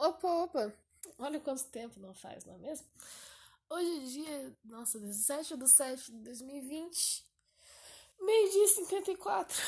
[0.00, 0.72] Opa, opa!
[1.18, 2.86] Olha quanto tempo não faz, não é mesmo?
[3.68, 7.26] Hoje é dia, nossa, 17 de 7 de 2020,
[8.18, 9.62] meio-dia 54.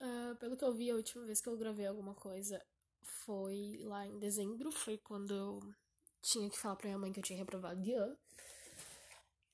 [0.00, 2.60] Uh, pelo que eu vi, a última vez que eu gravei alguma coisa
[3.04, 5.60] foi lá em dezembro, foi quando eu
[6.20, 8.18] tinha que falar pra minha mãe que eu tinha reprovado de ano.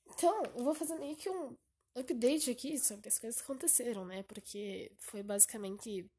[0.07, 1.55] Então, eu vou fazer meio que um
[1.93, 4.23] update aqui sobre as coisas que aconteceram, né?
[4.23, 6.09] Porque foi basicamente.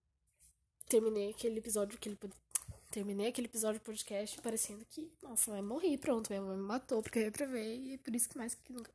[0.88, 2.16] Terminei aquele episódio que ele
[2.90, 7.00] Terminei aquele episódio do podcast parecendo que, nossa, eu morri, pronto, minha mãe me matou
[7.02, 8.90] porque eu reprovei e por isso que mais que nunca.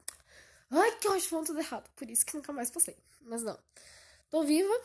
[0.70, 1.90] Ai, que ótimo, tudo errado.
[1.96, 2.98] Por isso que nunca mais postei.
[3.22, 3.58] Mas não.
[4.30, 4.82] Tô viva.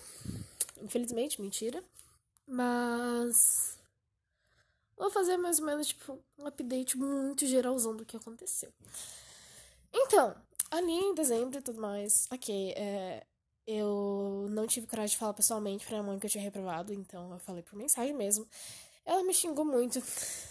[0.80, 1.82] Infelizmente, mentira.
[2.46, 3.78] Mas.
[4.96, 8.72] Vou fazer mais ou menos, tipo, um update muito geralzão do que aconteceu.
[9.92, 10.36] Então,
[10.70, 13.26] ali em dezembro e tudo mais, ok, é,
[13.66, 17.32] eu não tive coragem de falar pessoalmente pra minha mãe que eu tinha reprovado, então
[17.32, 18.46] eu falei por mensagem mesmo.
[19.10, 20.00] Ela me xingou muito.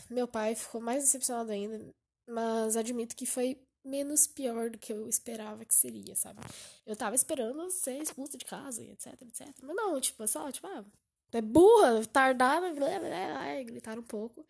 [0.10, 1.96] Meu pai ficou mais decepcionado ainda,
[2.28, 6.42] mas admito que foi menos pior do que eu esperava que seria, sabe?
[6.86, 9.48] Eu tava esperando ser expulsa de casa e etc, etc.
[9.64, 10.84] Mas não, tipo, só, tipo, ah,
[11.32, 14.46] é burra, tardada, blá, blá, blá, gritaram um pouco.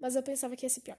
[0.00, 0.96] Mas eu pensava que ia ser pior.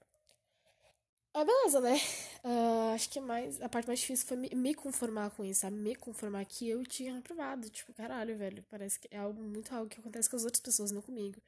[1.34, 1.96] Ah, beleza, né?
[2.44, 5.74] Uh, acho que mais, a parte mais difícil foi me, conformar com isso, sabe?
[5.76, 7.68] Me conformar que eu tinha reprovado.
[7.68, 10.92] Tipo, caralho, velho, parece que é algo muito algo que acontece com as outras pessoas,
[10.92, 11.42] não comigo.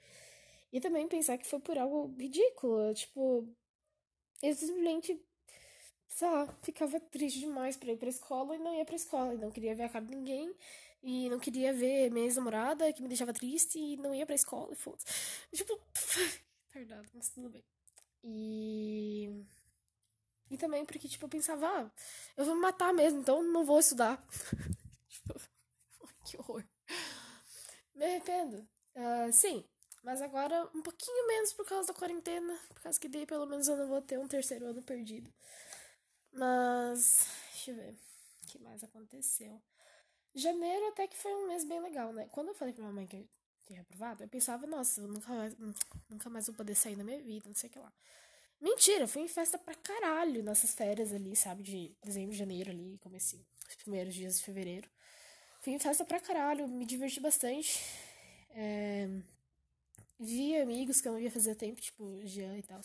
[0.77, 2.93] E também pensar que foi por algo ridículo.
[2.93, 3.49] Tipo,
[4.43, 5.19] eu simplesmente,
[6.07, 9.33] sei lá, ficava triste demais pra ir pra escola e não ia pra escola.
[9.33, 10.55] E não queria ver a cara de ninguém.
[11.03, 14.71] E não queria ver minha ex-namorada, que me deixava triste, e não ia pra escola
[14.71, 15.07] e foda-se.
[15.51, 15.81] Tipo,
[16.71, 17.65] tardado, mas tudo bem.
[18.23, 19.47] E.
[20.51, 21.91] E também porque, tipo, eu pensava, ah,
[22.37, 24.23] eu vou me matar mesmo, então não vou estudar.
[25.09, 25.41] tipo,
[26.27, 26.63] que horror.
[27.95, 28.69] Me arrependo.
[28.95, 29.65] Uh, sim,
[30.07, 32.57] mas agora um pouquinho menos por causa da quarentena.
[32.69, 35.29] Por causa que daí pelo menos eu não vou ter um terceiro ano perdido.
[36.33, 37.27] Mas.
[37.51, 37.91] Deixa eu ver.
[38.45, 39.61] O que mais aconteceu?
[40.33, 42.29] Janeiro até que foi um mês bem legal, né?
[42.31, 43.29] Quando eu falei pra minha mãe que eu
[43.67, 45.57] tinha aprovado, eu pensava, nossa, eu nunca mais,
[46.09, 47.93] nunca mais vou poder sair na minha vida, não sei o que lá.
[48.61, 51.65] Mentira, fui em festa pra caralho nessas férias ali, sabe?
[51.65, 54.89] De dezembro, janeiro ali, comecei os primeiros dias de fevereiro.
[55.63, 57.83] Fui em festa pra caralho, me diverti bastante.
[58.51, 59.09] É
[60.19, 62.81] vi amigos que eu não via fazer tempo, tipo Jean e tal.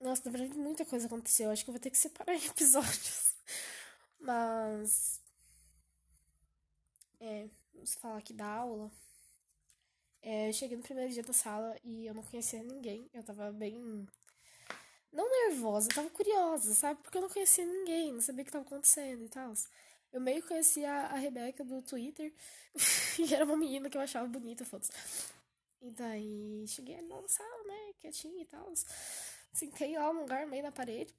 [0.00, 1.50] Nossa, na verdade, muita coisa aconteceu.
[1.50, 3.34] Acho que eu vou ter que separar em episódios.
[4.20, 5.20] Mas.
[7.20, 8.90] É, vamos falar aqui da aula.
[10.22, 13.08] É, eu cheguei no primeiro dia da sala e eu não conhecia ninguém.
[13.12, 14.06] Eu tava bem.
[15.12, 17.00] Não nervosa, eu tava curiosa, sabe?
[17.02, 19.52] Porque eu não conhecia ninguém, não sabia o que tava acontecendo e tal.
[20.12, 22.32] Eu meio conhecia a Rebeca do Twitter
[23.18, 24.90] e era uma menina que eu achava bonita, fotos.
[25.80, 28.72] E daí cheguei na sala, né, quietinha e tal.
[29.52, 31.14] Sentei lá num lugar meio na parede.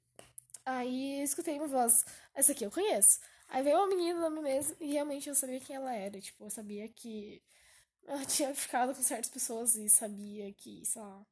[0.64, 2.04] Aí escutei uma voz,
[2.34, 3.20] essa aqui eu conheço.
[3.48, 6.20] Aí veio uma menina na minha mesa e realmente eu sabia quem ela era.
[6.20, 7.42] Tipo, eu sabia que
[8.06, 11.26] ela tinha ficado com certas pessoas e sabia que, sei lá,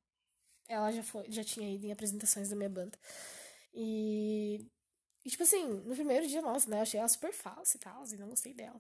[0.69, 2.99] ela já, foi, já tinha ido em apresentações da minha banda.
[3.75, 4.67] E
[5.25, 6.81] e, tipo assim, no primeiro dia, nossa, né?
[6.81, 8.79] Achei ela super falsa e tal, e não gostei dela.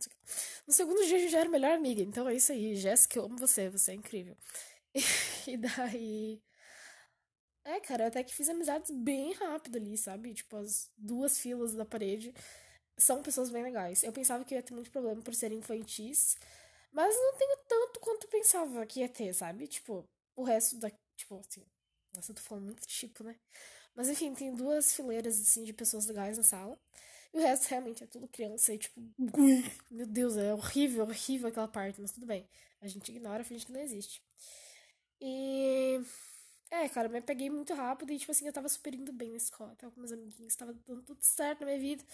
[0.67, 2.03] No segundo dia, a gente já era melhor amiga.
[2.03, 4.37] Então é isso aí, Jéssica, eu amo você, você é incrível.
[5.47, 6.43] E, daí.
[7.65, 10.35] É, cara, eu até que fiz amizades bem rápido ali, sabe?
[10.35, 12.35] Tipo, as duas filas da parede
[12.97, 14.03] são pessoas bem legais.
[14.03, 16.37] Eu pensava que ia ter muito problema por serem infantis,
[16.93, 19.67] mas não tenho tanto quanto eu pensava que ia ter, sabe?
[19.67, 20.91] Tipo, o resto da.
[21.17, 21.65] Tipo, assim.
[22.15, 23.39] Nossa, eu tô falando muito tipo, né?
[23.99, 26.79] Mas enfim, tem duas fileiras assim de pessoas legais na sala.
[27.35, 29.03] E o resto realmente é tudo criança e tipo,
[29.91, 32.49] meu Deus, é horrível, horrível aquela parte, mas tudo bem.
[32.81, 34.23] A gente ignora, finge que não existe.
[35.21, 36.01] E
[36.71, 39.31] é, cara, eu me peguei muito rápido e tipo assim, eu tava super indo bem
[39.33, 42.05] na escola, tava com meus amiguinhos, tava dando tudo certo na minha vida.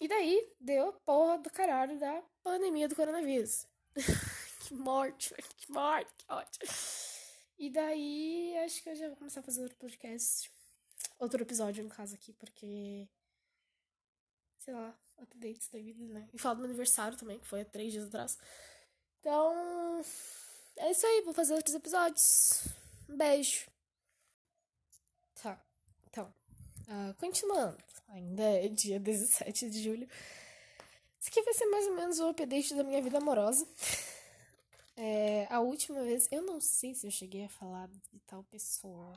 [0.00, 3.66] E daí deu a porra do caralho da pandemia do coronavírus.
[4.66, 6.66] que morte, que morte, que ótimo.
[7.58, 10.50] E daí acho que eu já vou começar a fazer outro podcast
[11.18, 13.08] outro episódio, no caso, aqui, porque.
[14.58, 16.28] Sei lá, updates da vida, né?
[16.32, 18.38] E falar do meu aniversário também, que foi há três dias atrás.
[19.20, 20.04] Então.
[20.76, 22.68] É isso aí, vou fazer outros episódios.
[23.08, 23.66] Um beijo.
[25.42, 25.60] Tá,
[26.08, 26.32] então.
[26.86, 27.76] Uh, continuando.
[28.08, 30.08] Ainda é dia 17 de julho.
[31.20, 33.66] Isso aqui vai ser mais ou menos o update da minha vida amorosa.
[34.96, 39.16] É, a última vez, eu não sei se eu cheguei a falar de tal pessoa.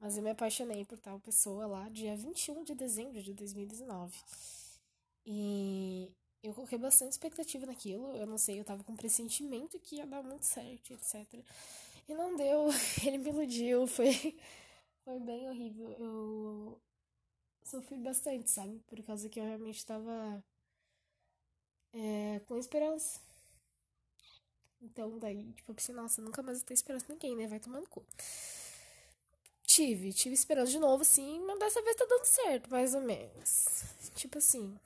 [0.00, 4.18] Mas eu me apaixonei por tal pessoa lá dia 21 de dezembro de 2019.
[5.26, 6.10] E
[6.42, 8.16] eu coloquei bastante expectativa naquilo.
[8.16, 11.44] Eu não sei, eu tava com um pressentimento que ia dar muito certo, etc.
[12.08, 12.68] E não deu,
[13.06, 14.12] ele me iludiu, foi,
[15.04, 15.90] foi bem horrível.
[15.92, 16.80] Eu
[17.62, 18.80] sofri bastante, sabe?
[18.86, 20.42] Por causa que eu realmente tava
[21.92, 23.20] é, com esperança.
[24.80, 27.46] Então, daí, tipo, eu pensei, nossa, nunca mais vou ter esperança em ninguém, né?
[27.46, 28.02] Vai tomando cu.
[29.72, 33.84] Tive, tive esperança de novo, sim, mas dessa vez tá dando certo, mais ou menos.
[34.16, 34.76] Tipo assim.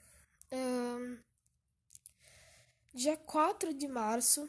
[2.93, 4.47] Dia 4 de março.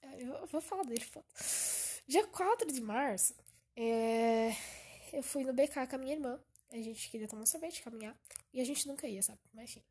[0.00, 1.04] É, eu vou falar dele.
[2.06, 3.34] Dia 4 de março,
[3.76, 4.56] é,
[5.12, 6.40] eu fui no BK com a minha irmã.
[6.70, 8.16] A gente queria tomar um sorvete, caminhar.
[8.54, 9.38] E a gente nunca ia, sabe?
[9.52, 9.82] Mas enfim.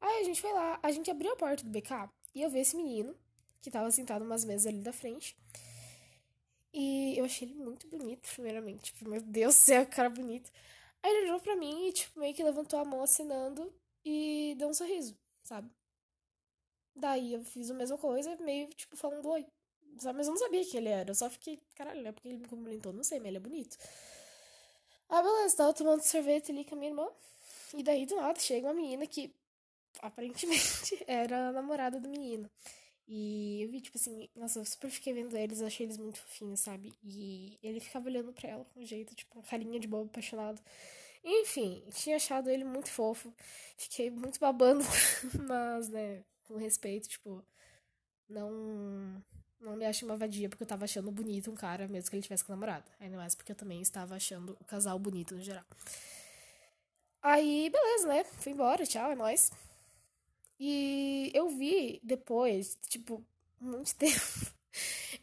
[0.00, 2.58] Aí a gente foi lá, a gente abriu a porta do BK e eu vi
[2.58, 3.16] esse menino
[3.60, 5.36] que tava sentado umas mesas ali da frente.
[6.72, 8.92] E eu achei ele muito bonito, primeiramente.
[8.92, 10.50] Tipo, meu Deus do céu, que cara bonito.
[11.02, 13.72] Aí ele olhou pra mim e, tipo, meio que levantou a mão assinando
[14.04, 15.70] e deu um sorriso, sabe?
[16.94, 19.46] Daí eu fiz a mesma coisa, meio, tipo, falando oi.
[19.98, 20.18] Sabe?
[20.18, 21.10] Mas eu não sabia que ele era.
[21.10, 22.92] Eu só fiquei, caralho, é porque ele me cumprimentou.
[22.92, 23.76] Não sei, mas ele é bonito.
[25.08, 27.08] Ah, beleza, tava tomando sorvete ali com a minha irmã.
[27.74, 29.34] E daí, do nada, chega uma menina que
[30.00, 32.50] aparentemente era a namorada do menino.
[33.12, 36.60] E eu vi, tipo assim, nossa, eu super fiquei vendo eles, achei eles muito fofinhos,
[36.60, 36.94] sabe?
[37.02, 40.62] E ele ficava olhando pra ela com um jeito, tipo, uma carinha de bobo apaixonado.
[41.24, 43.34] Enfim, tinha achado ele muito fofo.
[43.76, 44.84] Fiquei muito babando,
[45.48, 47.44] mas, né, com respeito, tipo,
[48.28, 49.22] não.
[49.60, 52.22] Não me acho uma vadia porque eu tava achando bonito um cara, mesmo que ele
[52.22, 52.90] tivesse com namorada.
[53.00, 55.64] Ainda mais porque eu também estava achando o casal bonito no geral.
[57.22, 58.24] Aí, beleza, né?
[58.24, 59.50] Fui embora, tchau, é nóis.
[60.62, 63.24] E eu vi depois, tipo,
[63.58, 64.54] muito tempo,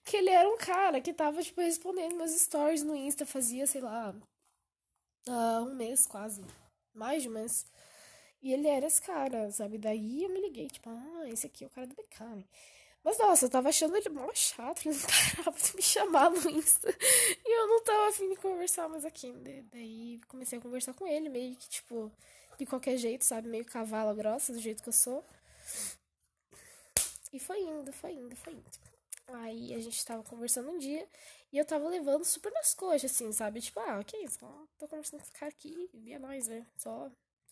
[0.03, 3.81] que ele era um cara que tava, tipo, respondendo meus stories no Insta, fazia, sei
[3.81, 4.15] lá,
[5.27, 6.43] uh, um mês quase,
[6.91, 7.67] mais de um mês.
[8.41, 9.77] E ele era esse cara, sabe?
[9.77, 12.43] Daí eu me liguei, tipo, ah, esse aqui é o cara do BK.
[13.03, 15.05] Mas nossa, eu tava achando ele mó chato, ele não
[15.37, 16.89] parava de me chamar no Insta.
[17.45, 19.31] E eu não tava afim de conversar mais aqui.
[19.71, 22.11] Daí comecei a conversar com ele, meio que, tipo,
[22.57, 23.47] de qualquer jeito, sabe?
[23.47, 25.23] Meio cavalo grossa, do jeito que eu sou.
[27.31, 28.65] E foi indo, foi indo, foi indo.
[29.27, 31.07] Aí a gente tava conversando um dia
[31.51, 33.61] e eu tava levando super nas coxas, assim, sabe?
[33.61, 36.65] Tipo, ah, ok, só tô conversando com esse cara aqui e é nóis, né?
[36.77, 37.11] Só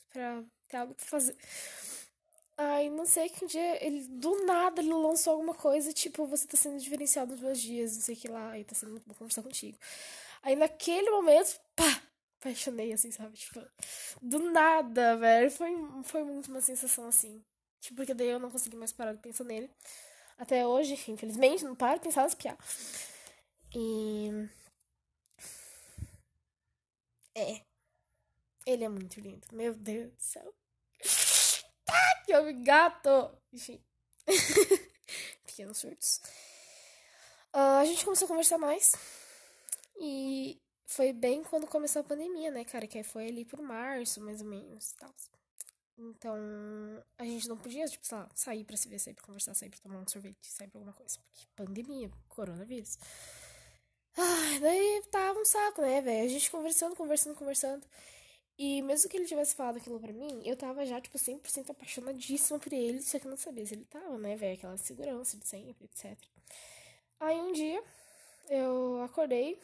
[0.09, 1.35] pra ter algo pra fazer.
[2.57, 6.47] Aí não sei que um dia ele, do nada, ele lançou alguma coisa, tipo, você
[6.47, 9.05] tá sendo diferenciado nos meus dias, não sei o que lá, e tá sendo muito
[9.05, 9.77] bom conversar contigo.
[10.41, 12.01] Aí naquele momento, pá,
[12.45, 13.35] apaixonei, assim, sabe?
[13.35, 13.65] Tipo,
[14.21, 15.49] do nada, velho.
[15.49, 15.71] Foi,
[16.03, 17.43] foi muito uma sensação assim.
[17.81, 19.69] Tipo, porque daí eu não consegui mais parar de pensar nele.
[20.37, 23.09] Até hoje, infelizmente, não paro de pensar nas piadas.
[23.73, 24.29] E.
[27.33, 27.61] É.
[28.65, 29.45] Ele é muito lindo.
[29.51, 30.55] Meu Deus do céu.
[31.87, 33.37] Ah, que homem gato!
[33.53, 33.83] Enfim.
[35.45, 36.21] Pequenos surtos.
[37.53, 38.93] Uh, a gente começou a conversar mais.
[39.97, 42.87] E foi bem quando começou a pandemia, né, cara?
[42.87, 45.13] Que foi ali por março, mais ou menos, tal.
[45.97, 46.35] Então,
[47.17, 49.69] a gente não podia, tipo, sei lá, sair pra se ver, sair pra conversar, sair
[49.69, 51.17] pra tomar um sorvete, sair pra alguma coisa.
[51.17, 52.97] Porque pandemia, coronavírus.
[54.17, 56.25] Ai, daí tava um saco, né, velho?
[56.25, 57.85] A gente conversando, conversando, conversando.
[58.57, 62.57] E mesmo que ele tivesse falado aquilo pra mim, eu tava já, tipo, 100% apaixonadíssima
[62.59, 64.53] por ele, só que eu não sabia se ele tava, né, velho?
[64.55, 66.17] Aquela segurança de sempre, etc.
[67.19, 67.83] Aí um dia,
[68.49, 69.59] eu acordei,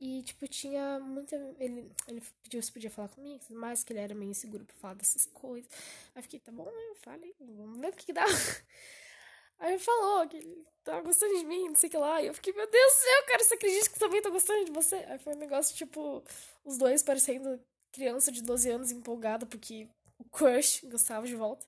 [0.00, 1.36] e, tipo, tinha muita.
[1.58, 4.94] Ele, ele pediu se podia falar comigo, mas que ele era meio inseguro pra falar
[4.94, 5.70] dessas coisas.
[6.14, 6.94] Aí fiquei, tá bom, né?
[6.96, 8.24] Falei, vamos ver o que, que dá.
[9.60, 12.22] Aí ele falou que ele tava gostando de mim, não sei o que lá.
[12.22, 14.64] E eu fiquei, meu Deus do céu, cara, você acredita que eu também tô gostando
[14.64, 14.96] de você?
[14.96, 16.24] Aí foi um negócio, tipo,
[16.64, 17.60] os dois parecendo
[17.92, 19.86] criança de 12 anos empolgada porque
[20.18, 21.66] o crush gostava de volta.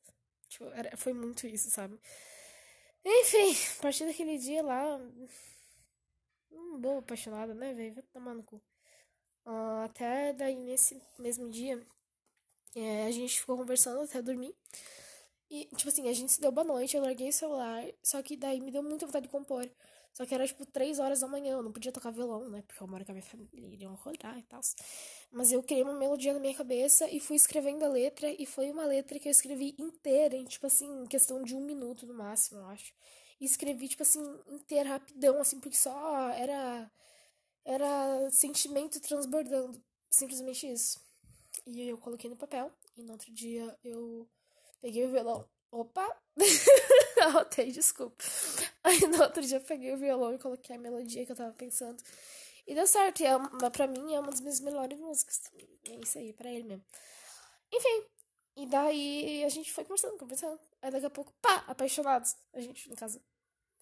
[0.49, 2.01] Tipo, era, foi muito isso, sabe?
[3.05, 4.99] Enfim, a partir daquele dia lá,
[6.53, 7.95] um boa apaixonada, né, velho?
[7.95, 8.57] Vai tomar no cu.
[9.45, 11.85] Uh, até daí, nesse mesmo dia,
[12.75, 14.55] é, a gente ficou conversando até dormir.
[15.51, 18.37] E, tipo assim, a gente se deu boa noite, eu larguei o celular, só que
[18.37, 19.69] daí me deu muita vontade de compor.
[20.13, 22.63] Só que era, tipo, três horas da manhã, eu não podia tocar violão, né?
[22.67, 24.61] Porque eu moro com a minha família, iriam rodar e tal.
[25.31, 28.71] Mas eu criei uma melodia na minha cabeça e fui escrevendo a letra, e foi
[28.71, 32.15] uma letra que eu escrevi inteira, em, tipo assim, em questão de um minuto no
[32.15, 32.95] máximo, eu acho.
[33.43, 36.89] E escrevi, tipo assim, inteira, rapidão, assim, porque só era.
[37.65, 39.83] Era sentimento transbordando.
[40.09, 41.01] Simplesmente isso.
[41.67, 42.71] E eu coloquei no papel.
[42.97, 44.29] E no outro dia eu
[44.81, 45.45] peguei o violão.
[45.73, 46.07] Opa!
[47.21, 48.23] Arrotei, desculpa.
[48.85, 51.53] Aí no outro dia eu peguei o violão e coloquei a melodia que eu tava
[51.53, 52.01] pensando.
[52.65, 53.23] E deu certo.
[53.23, 53.37] E é,
[53.73, 55.41] pra mim é uma das minhas melhores músicas.
[55.89, 56.85] É isso aí, pra ele mesmo.
[57.73, 58.05] Enfim.
[58.57, 60.61] E daí a gente foi conversando, conversando.
[60.81, 62.37] Aí daqui a pouco, pá, apaixonados.
[62.53, 63.21] A gente, no caso,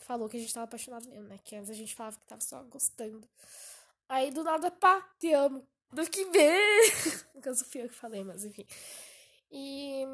[0.05, 1.39] falou que a gente tava apaixonado mesmo, né?
[1.45, 3.29] Que antes a gente falava que tava só gostando.
[4.09, 5.67] Aí do nada, pá, te amo.
[5.93, 6.93] Do que ver.
[7.35, 8.67] No caso, fui eu que falei, mas enfim.
[9.51, 10.05] E.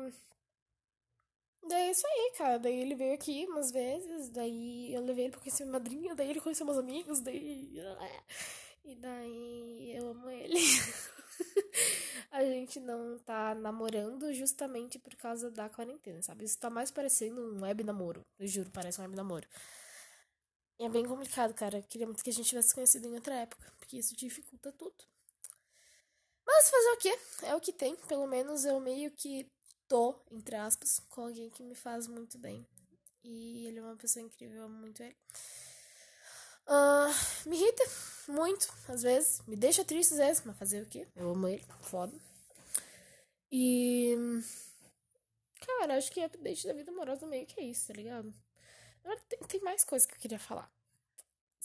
[1.68, 2.58] Daí é isso aí, cara.
[2.58, 6.30] Daí ele veio aqui umas vezes, daí eu levei ele pra conhecer minha madrinha, daí
[6.30, 7.74] ele conheceu meus amigos, daí.
[8.84, 10.60] E daí eu amo ele.
[12.30, 16.44] a gente não tá namorando justamente por causa da quarentena, sabe?
[16.44, 18.24] Isso tá mais parecendo um web namoro.
[18.38, 19.46] Eu juro, parece um web namoro.
[20.78, 21.78] E é bem complicado, cara.
[21.78, 25.04] Eu queria muito que a gente tivesse conhecido em outra época, porque isso dificulta tudo.
[26.46, 27.18] Mas fazer o quê?
[27.42, 27.96] É o que tem.
[27.96, 29.50] Pelo menos eu meio que
[29.88, 32.66] tô, entre aspas, com alguém que me faz muito bem.
[33.24, 35.16] E ele é uma pessoa incrível, eu amo muito ele.
[36.68, 37.84] Uh, me irrita
[38.28, 39.42] muito, às vezes.
[39.46, 41.06] Me deixa triste às vezes, mas fazer o quê?
[41.14, 42.12] Eu amo ele, foda.
[43.50, 44.14] E.
[45.60, 48.32] Cara, acho que update da vida amorosa meio que é isso, tá ligado?
[49.28, 50.70] Tem, tem mais coisas que eu queria falar.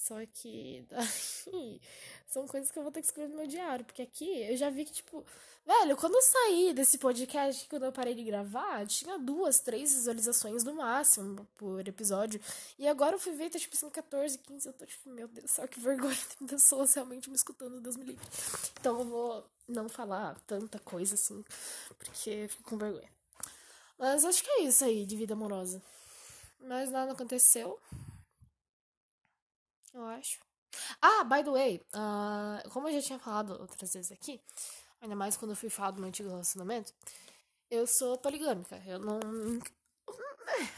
[0.01, 1.79] Só que daí
[2.25, 3.85] são coisas que eu vou ter que escrever no meu diário.
[3.85, 5.23] Porque aqui eu já vi que, tipo,
[5.63, 10.63] velho, quando eu saí desse podcast, quando eu parei de gravar, tinha duas, três visualizações
[10.63, 12.41] no máximo por episódio.
[12.79, 14.67] E agora eu fui ver, tá tipo assim, 14, 15.
[14.67, 16.17] Eu tô tipo, meu Deus céu, que vergonha.
[16.39, 18.25] Tem pessoas realmente me escutando, Deus me livre.
[18.79, 21.45] Então eu vou não falar tanta coisa assim,
[21.99, 23.09] porque fico com vergonha.
[23.99, 25.79] Mas acho que é isso aí de vida amorosa.
[26.59, 27.79] Mas nada aconteceu
[29.93, 30.39] eu acho.
[31.01, 34.41] Ah, by the way, uh, como eu já tinha falado outras vezes aqui,
[35.01, 36.93] ainda mais quando eu fui falar do meu antigo relacionamento,
[37.69, 38.81] eu sou poligâmica.
[38.85, 39.19] Eu não.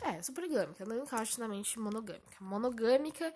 [0.04, 0.84] É, sou poligâmica.
[0.84, 2.38] Eu não encaixo na mente monogâmica.
[2.40, 3.34] Monogâmica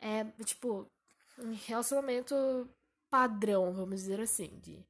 [0.00, 0.90] é, tipo,
[1.38, 2.68] um relacionamento
[3.10, 4.48] padrão, vamos dizer assim.
[4.60, 4.84] De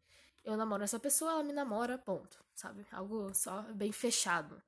[0.45, 2.43] eu namoro essa pessoa, ela me namora, ponto.
[2.55, 2.87] Sabe?
[2.93, 4.63] Algo só bem fechado.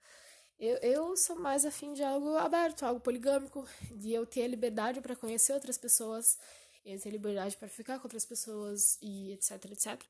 [0.58, 5.00] Eu, eu sou mais afim de algo aberto, algo poligâmico, de eu ter a liberdade
[5.00, 6.38] para conhecer outras pessoas,
[6.84, 10.02] eu ter liberdade para ficar com outras pessoas e etc, etc.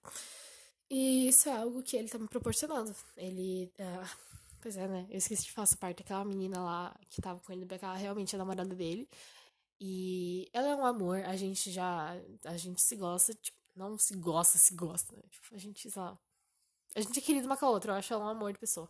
[0.89, 2.95] E isso é algo que ele tá me proporcionando.
[3.17, 3.73] Ele.
[3.79, 4.17] Uh,
[4.63, 5.07] pois é, né?
[5.11, 6.03] Eu esqueci de falar essa parte.
[6.03, 9.09] Aquela menina lá que tava com ele, aquela realmente é a namorada dele.
[9.81, 12.17] E ela é um amor, a gente já.
[12.45, 15.23] A gente se gosta, tipo, não se gosta, se gosta, né?
[15.31, 16.17] Tipo, a gente, sei lá.
[16.95, 18.89] A gente é querido uma com a outra, eu acho ela um amor de pessoa.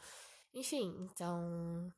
[0.57, 1.93] Enfim, então.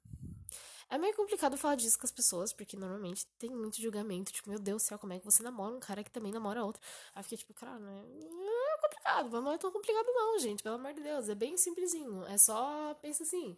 [0.90, 4.32] É meio complicado falar disso com as pessoas, porque normalmente tem muito julgamento.
[4.32, 6.64] Tipo, meu Deus do céu, como é que você namora um cara que também namora
[6.64, 6.82] outro?
[7.14, 10.62] Aí fiquei tipo, cara, não é, é complicado, não é tão complicado não, gente.
[10.62, 12.24] Pelo amor de Deus, é bem simplesinho.
[12.26, 13.56] É só, pensa assim,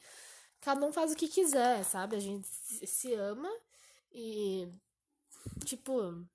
[0.60, 2.16] cada um faz o que quiser, sabe?
[2.16, 3.50] A gente se ama
[4.12, 4.68] e,
[5.64, 6.26] tipo,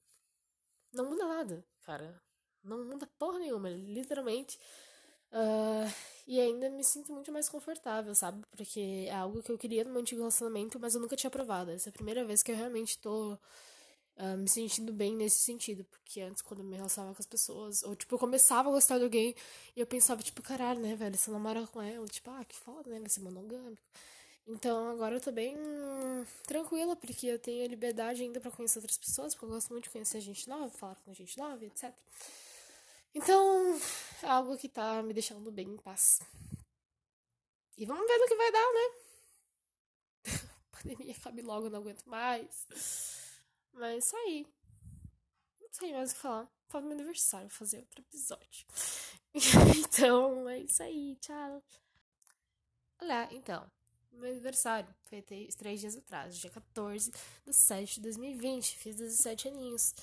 [0.92, 2.20] não muda nada, cara.
[2.64, 4.58] Não muda porra nenhuma, literalmente.
[5.36, 5.92] Uh,
[6.26, 8.42] e ainda me sinto muito mais confortável, sabe?
[8.56, 11.72] Porque é algo que eu queria no meu antigo relacionamento, mas eu nunca tinha provado.
[11.72, 15.84] Essa é a primeira vez que eu realmente tô uh, me sentindo bem nesse sentido.
[15.84, 18.98] Porque antes, quando eu me relacionava com as pessoas, ou tipo, eu começava a gostar
[18.98, 19.36] de alguém
[19.76, 22.90] e eu pensava, tipo, caralho, né, velho, você namora com ela, tipo, ah, que foda,
[22.90, 23.00] né?
[23.00, 23.84] Vai ser monogâmico.
[24.48, 25.56] Então agora eu tô bem
[26.48, 29.86] tranquila, porque eu tenho a liberdade ainda para conhecer outras pessoas, porque eu gosto muito
[29.86, 31.92] de conhecer gente nova, falar com gente nova, etc.
[33.16, 33.80] Então,
[34.22, 36.20] é algo que tá me deixando bem em paz.
[37.78, 38.90] E vamos ver no que vai dar, né?
[40.74, 42.68] A pandemia acabe logo, não aguento mais.
[43.72, 44.46] Mas isso aí.
[45.62, 46.52] Não sei mais o que falar.
[46.68, 48.66] Fala meu aniversário, fazer outro episódio.
[49.80, 51.16] então, é isso aí.
[51.22, 51.64] Tchau.
[53.02, 53.72] Olha, então.
[54.12, 57.12] Meu aniversário foi três dias atrás, dia 14
[57.46, 58.78] de 7 de 2020.
[58.78, 59.94] Fiz 17 aninhos.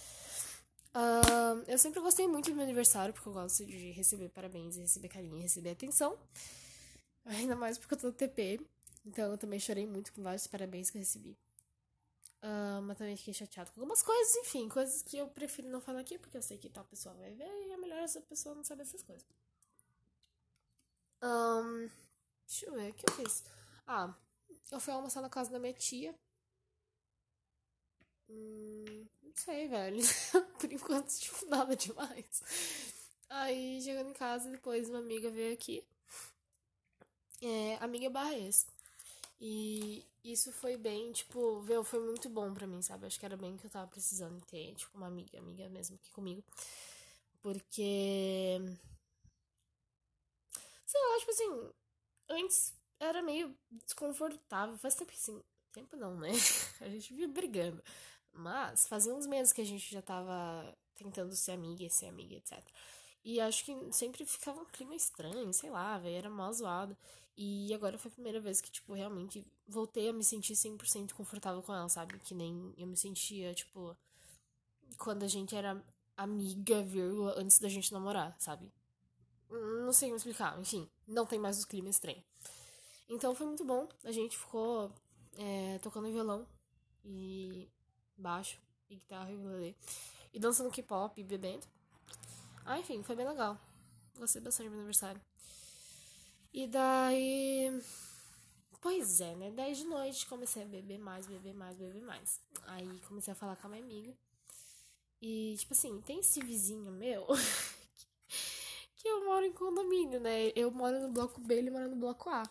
[0.94, 5.08] Uh, eu sempre gostei muito do meu aniversário, porque eu gosto de receber parabéns, receber
[5.08, 6.18] carinho, receber atenção.
[7.24, 8.60] Ainda mais porque eu tô no TP.
[9.04, 11.36] Então eu também chorei muito com vários parabéns que eu recebi.
[12.42, 16.00] Uh, mas também fiquei chateado com algumas coisas, enfim, coisas que eu prefiro não falar
[16.00, 18.64] aqui, porque eu sei que tal pessoa vai ver e é melhor essa pessoa não
[18.64, 19.24] saber essas coisas.
[21.22, 21.88] Um,
[22.46, 23.44] deixa eu ver, o que eu fiz?
[23.86, 24.14] Ah,
[24.70, 26.14] eu fui almoçar na casa da minha tia.
[28.28, 29.01] Hum,
[29.34, 29.98] sei, velho.
[30.58, 32.42] Por enquanto, tipo, nada demais.
[33.28, 35.84] Aí, chegando em casa, depois uma amiga veio aqui.
[37.40, 38.66] É, amiga Barres.
[39.40, 43.06] E isso foi bem, tipo, viu, foi muito bom pra mim, sabe?
[43.06, 46.10] Acho que era bem que eu tava precisando ter, tipo, uma amiga, amiga mesmo aqui
[46.12, 46.44] comigo.
[47.42, 48.58] Porque.
[50.86, 51.72] Sei lá, tipo assim,
[52.28, 54.78] antes era meio desconfortável.
[54.78, 55.42] Faz tempo assim.
[55.72, 56.30] Tempo não, né?
[56.80, 57.82] A gente vive brigando.
[58.32, 62.62] Mas fazia uns meses que a gente já tava tentando ser amiga, ser amiga, etc.
[63.24, 66.96] E acho que sempre ficava um clima estranho, sei lá, velho, era mal zoado.
[67.36, 71.62] E agora foi a primeira vez que, tipo, realmente voltei a me sentir 100% confortável
[71.62, 72.18] com ela, sabe?
[72.20, 73.96] Que nem eu me sentia, tipo,
[74.98, 75.82] quando a gente era
[76.16, 78.70] amiga, vírgula, antes da gente namorar, sabe?
[79.50, 82.24] Não sei como explicar, enfim, não tem mais os climas estranhos.
[83.08, 83.88] Então foi muito bom.
[84.04, 84.90] A gente ficou
[85.38, 86.46] é, tocando violão
[87.04, 87.68] e
[88.22, 89.76] baixo e guitarra e ukulele.
[90.32, 91.66] E dançando K-pop e bebendo.
[92.64, 93.58] Ah, enfim, foi bem legal.
[94.18, 95.20] Gostei bastante do meu aniversário.
[96.52, 97.82] E daí.
[98.80, 99.50] Pois é, né?
[99.50, 102.40] Daí de noite comecei a beber mais, beber mais, beber mais.
[102.66, 104.14] Aí comecei a falar com a minha amiga.
[105.20, 107.26] E, tipo assim, tem esse vizinho meu
[108.96, 110.52] que eu moro em condomínio, né?
[110.56, 112.42] Eu moro no bloco B, ele mora no bloco A.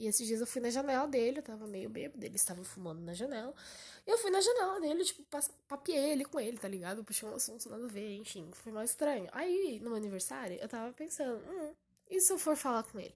[0.00, 3.02] E esses dias eu fui na janela dele, eu tava meio bêbado, ele estava fumando
[3.02, 3.54] na janela.
[4.06, 5.22] E eu fui na janela dele, tipo,
[5.68, 7.04] papiei ele com ele, tá ligado?
[7.04, 9.28] Puxei um assunto nada a ver, enfim, foi mais estranho.
[9.30, 11.74] Aí, no meu aniversário, eu tava pensando, hum,
[12.08, 13.14] e se eu for falar com ele?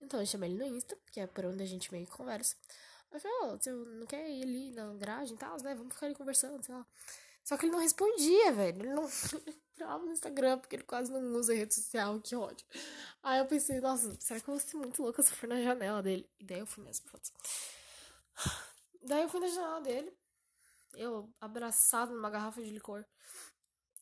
[0.00, 2.56] Então eu chamei ele no Insta, que é por onde a gente meio que conversa.
[3.12, 5.72] Eu falei, ô, oh, você não quer ir ali na garagem e tal, né?
[5.76, 6.84] Vamos ficar ali conversando, sei lá.
[7.48, 8.82] Só que ele não respondia, velho.
[8.82, 9.08] Ele não
[9.72, 12.66] entrava no Instagram, porque ele quase não usa rede social, que ódio.
[13.22, 16.02] Aí eu pensei, nossa, será que eu vou ser muito louca se for na janela
[16.02, 16.28] dele?
[16.38, 17.22] E daí eu fui mesmo, foda
[19.02, 20.12] Daí eu fui na janela dele,
[20.92, 23.02] eu abraçado numa garrafa de licor.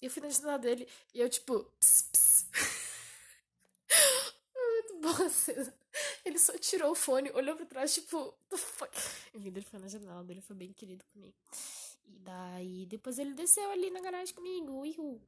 [0.03, 2.47] E eu fui na janela dele e eu, tipo, pss, pss.
[4.59, 5.73] muito boa cena.
[6.25, 8.91] Ele só tirou o fone, olhou pra trás, tipo, the fuck.
[9.35, 11.37] Enfim, ele foi na janela dele, foi bem querido comigo.
[12.07, 15.21] E daí, depois ele desceu ali na garagem comigo, uiu.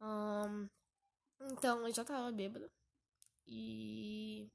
[0.00, 0.68] Um,
[1.52, 2.70] então, eu já tava bêbada.
[3.46, 4.48] E.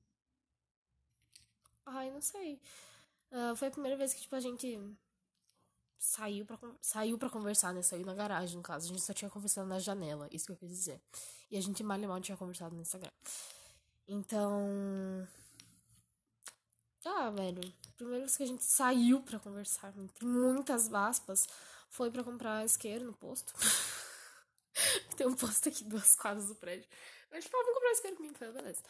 [1.86, 2.60] Ai, não sei.
[3.32, 4.80] Uh, foi a primeira vez que, tipo, a gente
[5.98, 7.82] saiu pra, saiu pra conversar, né?
[7.82, 8.86] Saiu na garagem, no caso.
[8.86, 11.02] A gente só tinha conversado na janela, isso que eu quis dizer.
[11.50, 13.12] E a gente mal e mal tinha conversado no Instagram.
[14.08, 15.28] Então.
[17.06, 17.62] Ah, velho.
[17.98, 21.48] Primeira vez que a gente saiu pra conversar, entre muitas aspas,
[21.90, 23.54] foi pra comprar isqueiro no posto.
[25.16, 26.88] Tem um posto aqui duas quadras do prédio.
[27.32, 28.36] A gente falou, vamos comprar isqueiro comigo.
[28.36, 28.82] Falei, beleza.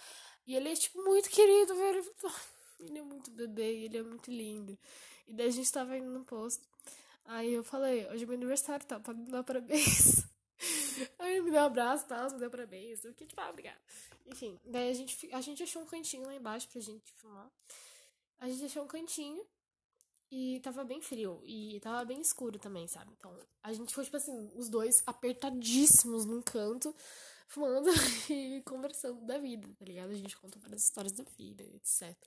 [0.45, 2.13] E ele é, tipo, muito querido, velho.
[2.79, 4.77] Ele é muito bebê, ele é muito lindo.
[5.27, 6.65] E daí a gente tava indo no posto.
[7.25, 8.99] Aí eu falei, hoje é meu aniversário, tá?
[8.99, 10.25] Pode me dar parabéns.
[11.19, 13.03] Aí ele me deu um abraço, tal, me deu parabéns.
[13.03, 13.79] Eu fiquei tipo, ah, obrigada.
[14.25, 17.49] Enfim, daí a gente, a gente achou um cantinho lá embaixo pra gente filmar.
[18.39, 19.45] A gente achou um cantinho
[20.31, 21.41] e tava bem frio.
[21.45, 23.13] E tava bem escuro também, sabe?
[23.17, 26.95] Então, a gente foi, tipo assim, os dois apertadíssimos num canto,
[27.47, 27.89] fumando
[28.29, 30.11] e conversando da vida, tá ligado?
[30.11, 32.17] A gente contou várias histórias da vida, etc.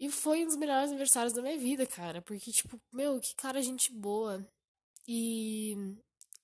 [0.00, 2.22] E foi um dos melhores aniversários da minha vida, cara.
[2.22, 4.46] Porque, tipo, meu, que cara gente boa.
[5.06, 5.76] E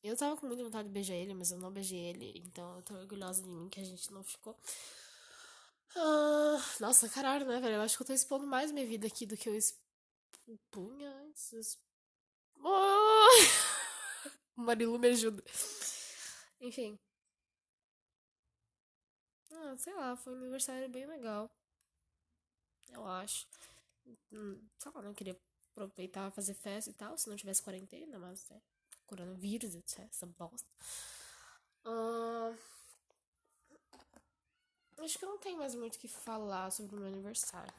[0.03, 2.43] eu tava com muita vontade de beijar ele, mas eu não beijei ele.
[2.45, 4.57] Então eu tô orgulhosa de mim que a gente não ficou.
[5.97, 7.75] Ah, nossa, caralho, né, velho?
[7.77, 11.79] Eu acho que eu tô expondo mais minha vida aqui do que eu expunha antes.
[12.63, 13.29] Oh!
[14.57, 15.43] Marilu me ajuda.
[16.61, 16.99] Enfim.
[19.53, 21.49] Ah, sei lá, foi um aniversário bem legal.
[22.93, 23.47] Eu acho.
[24.33, 25.39] Hum, sei lá, não queria
[25.71, 28.61] aproveitar fazer festa e tal, se não tivesse quarentena, mas é
[29.07, 30.01] coronavírus, etc.
[30.11, 30.69] Essa bosta.
[31.85, 32.57] Uh,
[34.99, 37.73] acho que eu não tenho mais muito o que falar sobre o meu aniversário.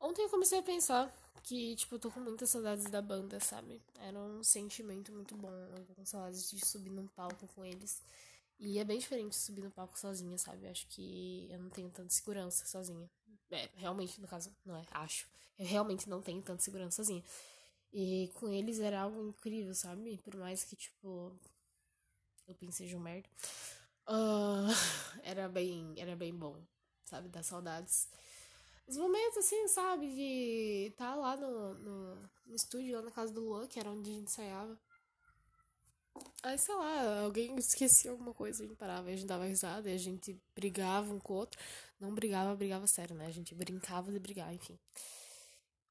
[0.00, 3.80] Ontem eu comecei a pensar que, tipo, eu tô com muitas saudades da banda, sabe?
[3.98, 5.50] Era um sentimento muito bom.
[5.50, 8.02] Eu tô com saudades de subir num palco com eles.
[8.58, 10.66] E é bem diferente subir no palco sozinha, sabe?
[10.66, 13.10] Eu acho que eu não tenho tanta segurança sozinha.
[13.50, 15.26] É, realmente, no caso, não é, acho.
[15.58, 17.22] Eu realmente não tenho tanta segurança sozinha.
[17.92, 20.18] E com eles era algo incrível, sabe?
[20.24, 21.32] Por mais que, tipo,
[22.48, 23.28] eu pensei um merda.
[24.08, 24.68] Uh,
[25.22, 26.60] era bem, era bem bom,
[27.04, 27.28] sabe?
[27.28, 28.08] Dar saudades.
[28.86, 30.08] Os momentos, assim, sabe?
[30.08, 32.14] De estar tá lá no, no,
[32.46, 34.78] no estúdio, lá na casa do Luan, que era onde a gente ensaiava.
[36.42, 39.96] Aí, sei lá, alguém esquecia alguma coisa, a gente parava, a gente dava risada, a
[39.96, 41.58] gente brigava um com o outro.
[42.00, 43.26] Não brigava, brigava sério, né?
[43.26, 44.78] A gente brincava de brigar, enfim.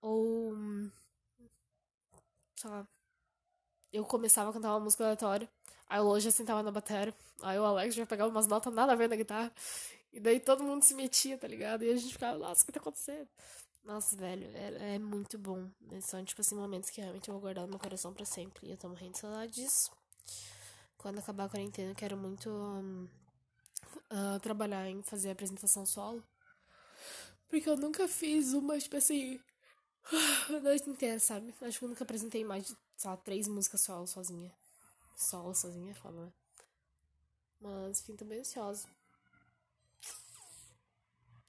[0.02, 0.54] Ou.
[2.56, 2.88] Sei lá.
[3.94, 5.50] Eu começava a cantar uma música aleatória.
[5.92, 7.14] Aí o já sentava na bateria.
[7.42, 9.52] Aí o Alex já pegava umas notas nada a ver na guitarra.
[10.14, 11.84] E daí todo mundo se metia, tá ligado?
[11.84, 13.28] E a gente ficava, nossa, o que tá acontecendo?
[13.84, 15.70] Nossa, velho, é, é muito bom.
[16.02, 18.68] São, tipo assim, momentos que realmente eu vou guardar no meu coração pra sempre.
[18.68, 19.92] E eu tô morrendo de saudade disso.
[20.98, 23.10] Quando acabar a quarentena, eu quero muito um,
[24.12, 26.24] uh, trabalhar em fazer apresentação solo.
[27.50, 29.42] Porque eu nunca fiz uma, tipo assim,
[30.64, 31.54] noite inteira, sabe?
[31.62, 34.54] Acho que eu nunca apresentei mais de, sei lá, três músicas solo sozinha.
[35.16, 36.32] Solo sozinha, é né?
[37.60, 38.88] Mas, enfim, tô bem ansiosa.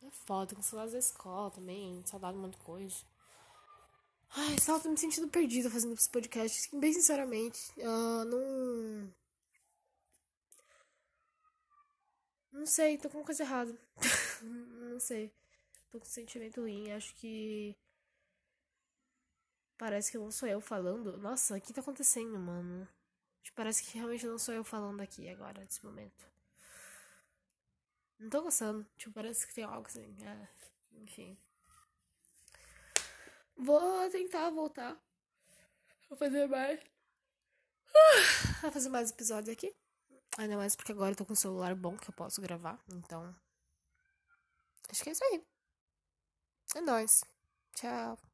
[0.03, 2.97] É foda, com saudades da escola também, saudade de um monte de coisa.
[4.35, 6.75] Ai, só tô me sentindo perdida fazendo esse podcast.
[6.77, 9.13] Bem sinceramente, uh, não.
[12.53, 13.77] Não sei, tô com uma coisa errada.
[14.43, 15.33] não sei.
[15.91, 16.91] Tô com um sentimento ruim.
[16.93, 17.77] Acho que.
[19.77, 21.17] Parece que não sou eu falando.
[21.19, 22.89] Nossa, o que tá acontecendo, mano?
[23.55, 26.27] Parece que realmente não sou eu falando aqui agora, nesse momento.
[28.19, 28.87] Não tô gostando.
[28.97, 30.17] Tipo, parece que tem algo assim.
[30.25, 30.49] É,
[30.93, 31.37] enfim.
[33.57, 34.97] Vou tentar voltar.
[36.09, 36.81] Vou fazer mais.
[38.63, 39.75] Vou fazer mais episódios aqui.
[40.39, 42.83] Ainda mais porque agora eu tô com um celular bom que eu posso gravar.
[42.89, 43.35] Então.
[44.89, 45.45] Acho que é isso aí.
[46.77, 47.25] É nóis.
[47.75, 48.32] Tchau.